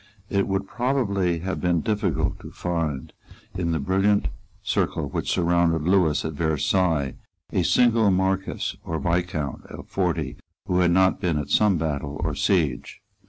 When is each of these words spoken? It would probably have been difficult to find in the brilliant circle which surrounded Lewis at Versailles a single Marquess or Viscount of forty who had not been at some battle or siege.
It 0.31 0.47
would 0.47 0.67
probably 0.67 1.41
have 1.41 1.61
been 1.61 1.81
difficult 1.81 2.39
to 2.39 2.49
find 2.49 3.13
in 3.53 3.71
the 3.71 3.77
brilliant 3.77 4.29
circle 4.63 5.07
which 5.07 5.29
surrounded 5.31 5.83
Lewis 5.83 6.25
at 6.25 6.33
Versailles 6.33 7.13
a 7.53 7.61
single 7.61 8.09
Marquess 8.09 8.75
or 8.83 8.97
Viscount 8.97 9.63
of 9.67 9.87
forty 9.87 10.37
who 10.65 10.79
had 10.79 10.89
not 10.89 11.21
been 11.21 11.37
at 11.37 11.51
some 11.51 11.77
battle 11.77 12.19
or 12.23 12.33
siege. 12.33 12.99